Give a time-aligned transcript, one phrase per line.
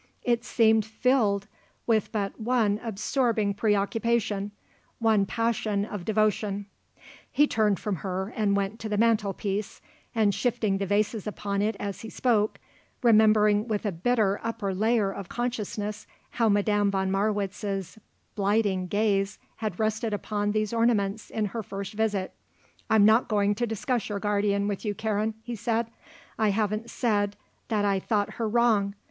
[0.23, 1.45] It seemed filled
[1.85, 4.49] with but one absorbing preoccupation,
[4.97, 6.65] one passion of devotion.
[7.31, 9.79] He turned from her and went to the mantelpiece,
[10.15, 12.57] and shifting the vases upon it as he spoke,
[13.03, 17.99] remembering with a bitter upper layer of consciousness how Madame von Marwitz's
[18.33, 22.33] blighting gaze had rested upon these ornaments in her first visit;
[22.89, 25.85] "I'm not going to discuss your guardian with you, Karen," he said;
[26.39, 27.35] "I haven't said
[27.67, 28.95] that I thought her wrong.